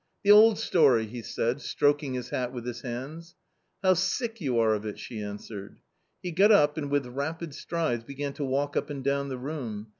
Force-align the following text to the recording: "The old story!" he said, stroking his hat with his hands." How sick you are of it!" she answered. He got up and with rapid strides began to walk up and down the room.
"The 0.23 0.31
old 0.31 0.57
story!" 0.57 1.05
he 1.05 1.21
said, 1.21 1.61
stroking 1.61 2.15
his 2.15 2.29
hat 2.31 2.51
with 2.51 2.65
his 2.65 2.81
hands." 2.81 3.35
How 3.83 3.93
sick 3.93 4.41
you 4.41 4.57
are 4.57 4.73
of 4.73 4.83
it!" 4.83 4.97
she 4.99 5.21
answered. 5.21 5.77
He 6.23 6.31
got 6.31 6.51
up 6.51 6.75
and 6.75 6.89
with 6.89 7.05
rapid 7.05 7.53
strides 7.53 8.03
began 8.03 8.33
to 8.33 8.43
walk 8.43 8.75
up 8.75 8.89
and 8.89 9.03
down 9.03 9.29
the 9.29 9.37
room. 9.37 9.89